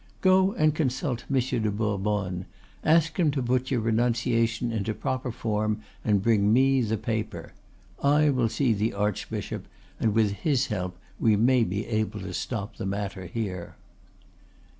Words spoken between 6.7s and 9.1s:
the paper. I will see the